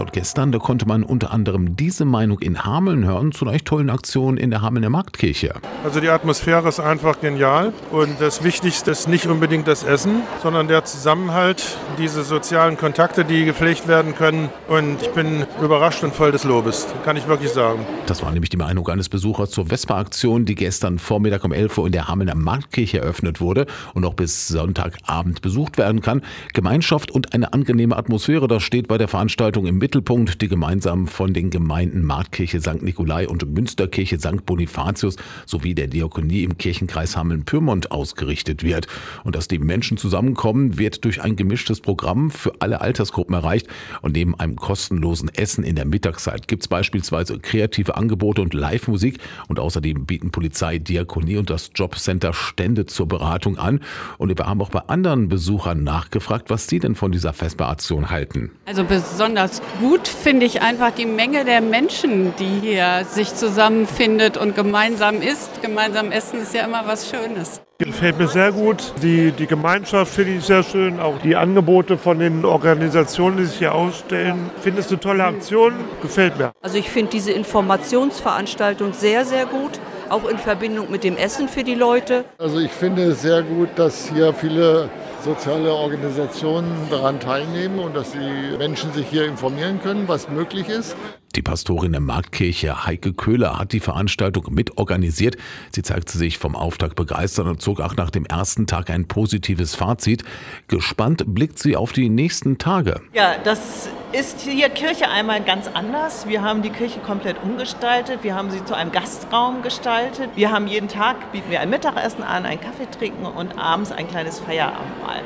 Und 0.00 0.12
gestern, 0.12 0.52
da 0.52 0.58
konnte 0.58 0.86
man 0.86 1.02
unter 1.02 1.32
anderem 1.32 1.76
diese 1.76 2.06
Meinung 2.06 2.38
in 2.38 2.64
Hameln 2.64 3.04
hören 3.04 3.30
zu 3.30 3.44
einer 3.44 3.54
echt 3.54 3.66
tollen 3.66 3.90
Aktion 3.90 4.38
in 4.38 4.50
der 4.50 4.62
Hamelner 4.62 4.88
Marktkirche. 4.88 5.54
Also 5.84 6.00
die 6.00 6.08
Atmosphäre 6.08 6.66
ist 6.68 6.80
einfach 6.80 7.20
genial 7.20 7.74
und 7.90 8.18
das 8.18 8.42
Wichtigste 8.42 8.90
ist 8.90 9.06
nicht 9.06 9.26
unbedingt 9.26 9.68
das 9.68 9.84
Essen, 9.84 10.22
sondern 10.42 10.66
der 10.66 10.84
Zusammenhalt, 10.84 11.76
diese 11.98 12.24
sozialen 12.24 12.78
Kontakte, 12.78 13.24
die 13.24 13.44
gepflegt 13.44 13.86
werden 13.86 14.14
können. 14.14 14.48
Und 14.66 15.02
ich 15.02 15.10
bin 15.10 15.44
überrascht 15.62 16.02
und 16.02 16.14
voll 16.14 16.32
des 16.32 16.44
Lobes, 16.44 16.86
kann 17.04 17.16
ich 17.16 17.28
wirklich 17.28 17.50
sagen. 17.50 17.84
Das 18.06 18.22
war 18.22 18.32
nämlich 18.32 18.50
die 18.50 18.56
Meinung 18.56 18.88
eines 18.88 19.10
Besuchers 19.10 19.50
zur 19.50 19.66
Vespa-Aktion, 19.66 20.46
die 20.46 20.54
gestern 20.54 20.98
Vormittag 20.98 21.44
um 21.44 21.52
11 21.52 21.76
Uhr 21.76 21.86
in 21.86 21.92
der 21.92 22.08
Hamelner 22.08 22.34
Marktkirche 22.34 23.00
eröffnet 23.00 23.40
wurde 23.40 23.66
und 23.92 24.02
noch 24.02 24.14
bis 24.14 24.48
Sonntagabend 24.48 25.42
besucht 25.42 25.76
werden 25.76 26.00
kann. 26.00 26.22
Gemeinschaft 26.54 27.10
und 27.10 27.34
eine 27.34 27.52
angenehme 27.52 27.96
Atmosphäre, 27.96 28.48
das 28.48 28.62
steht 28.62 28.88
bei 28.88 28.96
der 28.96 29.08
Veranstaltung 29.08 29.66
im 29.66 29.81
Mittelpunkt, 29.82 30.40
die 30.40 30.46
gemeinsam 30.46 31.08
von 31.08 31.34
den 31.34 31.50
Gemeinden 31.50 32.04
Marktkirche 32.04 32.60
St. 32.60 32.82
Nikolai 32.82 33.26
und 33.26 33.44
Münsterkirche 33.52 34.16
St. 34.16 34.46
Bonifatius 34.46 35.16
sowie 35.44 35.74
der 35.74 35.88
Diakonie 35.88 36.44
im 36.44 36.56
Kirchenkreis 36.56 37.16
Hameln-Pyrmont 37.16 37.90
ausgerichtet 37.90 38.62
wird. 38.62 38.86
Und 39.24 39.34
dass 39.34 39.48
die 39.48 39.58
Menschen 39.58 39.96
zusammenkommen, 39.96 40.78
wird 40.78 41.04
durch 41.04 41.20
ein 41.20 41.34
gemischtes 41.34 41.80
Programm 41.80 42.30
für 42.30 42.52
alle 42.60 42.80
Altersgruppen 42.80 43.34
erreicht. 43.34 43.66
Und 44.02 44.12
neben 44.12 44.38
einem 44.38 44.54
kostenlosen 44.54 45.28
Essen 45.34 45.64
in 45.64 45.74
der 45.74 45.84
Mittagszeit 45.84 46.46
gibt 46.46 46.62
es 46.62 46.68
beispielsweise 46.68 47.40
kreative 47.40 47.96
Angebote 47.96 48.40
und 48.40 48.54
Live-Musik. 48.54 49.18
Und 49.48 49.58
außerdem 49.58 50.06
bieten 50.06 50.30
Polizei, 50.30 50.78
Diakonie 50.78 51.38
und 51.38 51.50
das 51.50 51.70
Jobcenter 51.74 52.34
Stände 52.34 52.86
zur 52.86 53.08
Beratung 53.08 53.58
an. 53.58 53.80
Und 54.18 54.28
wir 54.38 54.46
haben 54.46 54.62
auch 54.62 54.70
bei 54.70 54.82
anderen 54.86 55.28
Besuchern 55.28 55.82
nachgefragt, 55.82 56.50
was 56.50 56.68
sie 56.68 56.78
denn 56.78 56.94
von 56.94 57.10
dieser 57.10 57.32
Vespa-Aktion 57.32 58.10
halten. 58.10 58.52
Also 58.64 58.84
besonders 58.84 59.60
gut 59.80 60.08
finde 60.08 60.46
ich 60.46 60.62
einfach 60.62 60.90
die 60.90 61.06
Menge 61.06 61.44
der 61.44 61.60
Menschen, 61.60 62.34
die 62.38 62.60
hier 62.60 63.04
sich 63.04 63.34
zusammenfindet 63.34 64.36
und 64.36 64.54
gemeinsam 64.54 65.20
isst. 65.20 65.62
Gemeinsam 65.62 66.12
essen 66.12 66.40
ist 66.40 66.54
ja 66.54 66.64
immer 66.64 66.86
was 66.86 67.10
Schönes. 67.10 67.60
Gefällt 67.78 68.18
mir 68.18 68.28
sehr 68.28 68.52
gut. 68.52 68.92
Die, 69.02 69.32
die 69.32 69.46
Gemeinschaft 69.46 70.14
finde 70.14 70.34
ich 70.34 70.44
sehr 70.44 70.62
schön. 70.62 71.00
Auch 71.00 71.18
die 71.18 71.34
Angebote 71.34 71.98
von 71.98 72.18
den 72.20 72.44
Organisationen, 72.44 73.38
die 73.38 73.44
sich 73.44 73.58
hier 73.58 73.74
ausstellen. 73.74 74.50
Ich 74.56 74.62
finde 74.62 74.80
es 74.80 74.88
eine 74.88 75.00
tolle 75.00 75.24
Aktion. 75.24 75.72
Gefällt 76.00 76.38
mir. 76.38 76.52
Also 76.62 76.78
ich 76.78 76.88
finde 76.88 77.10
diese 77.10 77.32
Informationsveranstaltung 77.32 78.92
sehr, 78.92 79.24
sehr 79.24 79.46
gut. 79.46 79.80
Auch 80.08 80.28
in 80.28 80.38
Verbindung 80.38 80.90
mit 80.90 81.02
dem 81.04 81.16
Essen 81.16 81.48
für 81.48 81.64
die 81.64 81.74
Leute. 81.74 82.24
Also 82.38 82.60
ich 82.60 82.70
finde 82.70 83.02
es 83.04 83.22
sehr 83.22 83.42
gut, 83.42 83.70
dass 83.76 84.10
hier 84.14 84.32
viele 84.32 84.88
soziale 85.22 85.72
Organisationen 85.72 86.88
daran 86.90 87.20
teilnehmen 87.20 87.78
und 87.78 87.94
dass 87.94 88.12
die 88.12 88.56
Menschen 88.58 88.92
sich 88.92 89.06
hier 89.08 89.24
informieren 89.26 89.80
können, 89.80 90.08
was 90.08 90.28
möglich 90.28 90.68
ist. 90.68 90.96
Die 91.34 91.40
Pastorin 91.40 91.92
der 91.92 92.02
Marktkirche 92.02 92.84
Heike 92.84 93.14
Köhler 93.14 93.58
hat 93.58 93.72
die 93.72 93.80
Veranstaltung 93.80 94.48
mitorganisiert. 94.50 95.36
Sie 95.74 95.82
zeigte 95.82 96.18
sich 96.18 96.36
vom 96.36 96.54
Auftakt 96.54 96.94
begeistert 96.94 97.46
und 97.46 97.62
zog 97.62 97.80
auch 97.80 97.96
nach 97.96 98.10
dem 98.10 98.26
ersten 98.26 98.66
Tag 98.66 98.90
ein 98.90 99.08
positives 99.08 99.74
Fazit. 99.74 100.24
Gespannt 100.68 101.24
blickt 101.26 101.58
sie 101.58 101.74
auf 101.74 101.92
die 101.92 102.10
nächsten 102.10 102.58
Tage. 102.58 103.00
Ja, 103.14 103.36
das 103.42 103.88
ist 104.12 104.42
hier 104.42 104.68
Kirche 104.68 105.08
einmal 105.08 105.42
ganz 105.42 105.68
anders. 105.68 106.28
Wir 106.28 106.42
haben 106.42 106.60
die 106.60 106.68
Kirche 106.68 107.00
komplett 107.00 107.42
umgestaltet. 107.42 108.22
Wir 108.22 108.34
haben 108.34 108.50
sie 108.50 108.62
zu 108.66 108.74
einem 108.74 108.92
Gastraum 108.92 109.62
gestaltet. 109.62 110.28
Wir 110.34 110.52
haben 110.52 110.66
jeden 110.66 110.88
Tag, 110.88 111.32
bieten 111.32 111.50
wir 111.50 111.60
ein 111.60 111.70
Mittagessen 111.70 112.22
an, 112.22 112.44
einen 112.44 112.60
Kaffee 112.60 112.90
trinken 112.90 113.24
und 113.24 113.58
abends 113.58 113.90
ein 113.90 114.06
kleines 114.06 114.38
Feierabendmahl. 114.38 115.22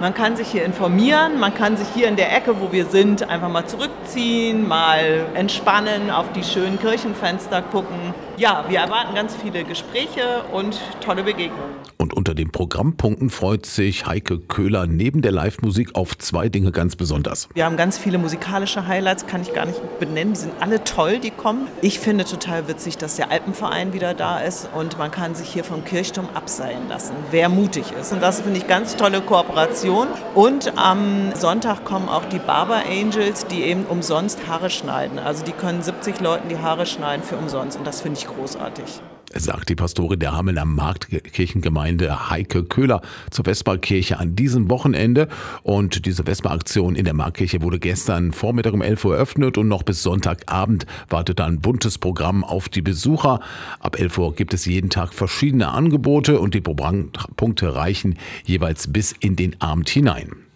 Man 0.00 0.14
kann 0.14 0.34
sich 0.34 0.48
hier 0.48 0.64
informieren, 0.64 1.38
man 1.38 1.52
kann 1.54 1.76
sich 1.76 1.86
hier 1.94 2.08
in 2.08 2.16
der 2.16 2.34
Ecke, 2.34 2.58
wo 2.58 2.72
wir 2.72 2.86
sind, 2.86 3.28
einfach 3.28 3.50
mal 3.50 3.66
zurückziehen, 3.66 4.66
mal 4.66 5.26
entspannen, 5.34 6.10
auf 6.10 6.32
die 6.32 6.42
schönen 6.42 6.80
Kirchenfenster 6.80 7.60
gucken. 7.60 8.14
Ja, 8.38 8.64
wir 8.66 8.78
erwarten 8.78 9.14
ganz 9.14 9.36
viele 9.36 9.62
Gespräche 9.62 10.44
und 10.52 10.80
tolle 11.04 11.22
Begegnungen. 11.22 11.74
Unter 12.20 12.34
den 12.34 12.52
Programmpunkten 12.52 13.30
freut 13.30 13.64
sich 13.64 14.04
Heike 14.04 14.40
Köhler 14.40 14.86
neben 14.86 15.22
der 15.22 15.32
Live-Musik 15.32 15.94
auf 15.94 16.18
zwei 16.18 16.50
Dinge 16.50 16.70
ganz 16.70 16.94
besonders. 16.94 17.48
Wir 17.54 17.64
haben 17.64 17.78
ganz 17.78 17.96
viele 17.96 18.18
musikalische 18.18 18.86
Highlights, 18.86 19.26
kann 19.26 19.40
ich 19.40 19.54
gar 19.54 19.64
nicht 19.64 19.80
benennen. 19.98 20.34
Die 20.34 20.40
sind 20.40 20.52
alle 20.60 20.84
toll, 20.84 21.18
die 21.18 21.30
kommen. 21.30 21.66
Ich 21.80 21.98
finde 21.98 22.26
total 22.26 22.68
witzig, 22.68 22.98
dass 22.98 23.16
der 23.16 23.30
Alpenverein 23.30 23.94
wieder 23.94 24.12
da 24.12 24.38
ist 24.38 24.68
und 24.74 24.98
man 24.98 25.10
kann 25.10 25.34
sich 25.34 25.48
hier 25.48 25.64
vom 25.64 25.82
Kirchturm 25.82 26.28
abseilen 26.34 26.90
lassen, 26.90 27.14
wer 27.30 27.48
mutig 27.48 27.86
ist. 27.98 28.12
Und 28.12 28.22
das 28.22 28.42
finde 28.42 28.58
ich 28.58 28.66
ganz 28.66 28.96
tolle 28.96 29.22
Kooperation. 29.22 30.08
Und 30.34 30.76
am 30.76 31.34
Sonntag 31.34 31.86
kommen 31.86 32.10
auch 32.10 32.26
die 32.26 32.38
Barber 32.38 32.82
Angels, 32.86 33.46
die 33.46 33.62
eben 33.62 33.86
umsonst 33.86 34.46
Haare 34.46 34.68
schneiden. 34.68 35.18
Also 35.18 35.42
die 35.42 35.52
können 35.52 35.80
70 35.80 36.20
Leuten 36.20 36.50
die 36.50 36.58
Haare 36.58 36.84
schneiden 36.84 37.22
für 37.22 37.36
umsonst 37.36 37.78
und 37.78 37.86
das 37.86 38.02
finde 38.02 38.20
ich 38.20 38.26
großartig. 38.26 39.00
Sagt 39.32 39.68
die 39.68 39.76
Pastorin 39.76 40.18
der 40.18 40.32
Hamelner 40.32 40.64
Marktkirchengemeinde 40.64 42.30
Heike 42.30 42.64
Köhler 42.64 43.00
zur 43.30 43.44
Vesperkirche 43.44 44.18
an 44.18 44.34
diesem 44.34 44.68
Wochenende. 44.68 45.28
Und 45.62 46.04
diese 46.04 46.26
Vesperaktion 46.26 46.96
in 46.96 47.04
der 47.04 47.14
Marktkirche 47.14 47.62
wurde 47.62 47.78
gestern 47.78 48.32
Vormittag 48.32 48.72
um 48.72 48.82
11 48.82 49.04
Uhr 49.04 49.14
eröffnet 49.14 49.56
und 49.56 49.68
noch 49.68 49.84
bis 49.84 50.02
Sonntagabend 50.02 50.84
wartet 51.08 51.40
ein 51.40 51.60
buntes 51.60 51.98
Programm 51.98 52.42
auf 52.42 52.68
die 52.68 52.82
Besucher. 52.82 53.40
Ab 53.78 54.00
11 54.00 54.18
Uhr 54.18 54.34
gibt 54.34 54.52
es 54.52 54.64
jeden 54.64 54.90
Tag 54.90 55.14
verschiedene 55.14 55.68
Angebote 55.68 56.40
und 56.40 56.54
die 56.54 56.60
Programmpunkte 56.60 57.76
reichen 57.76 58.18
jeweils 58.44 58.92
bis 58.92 59.12
in 59.12 59.36
den 59.36 59.60
Abend 59.60 59.88
hinein. 59.88 60.49